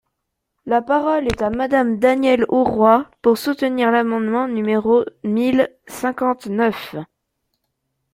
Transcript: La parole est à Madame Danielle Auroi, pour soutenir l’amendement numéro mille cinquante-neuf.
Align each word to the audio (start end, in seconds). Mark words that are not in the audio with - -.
La 0.65 0.81
parole 0.81 1.27
est 1.27 1.43
à 1.43 1.51
Madame 1.51 1.99
Danielle 1.99 2.45
Auroi, 2.49 3.05
pour 3.21 3.37
soutenir 3.37 3.91
l’amendement 3.91 4.47
numéro 4.47 5.05
mille 5.23 5.69
cinquante-neuf. 5.85 6.95